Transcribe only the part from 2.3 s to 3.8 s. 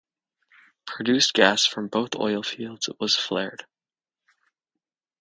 fields was flared.